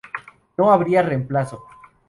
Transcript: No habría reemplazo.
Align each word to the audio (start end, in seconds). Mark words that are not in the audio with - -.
No 0.57 0.71
habría 0.71 1.03
reemplazo. 1.03 1.63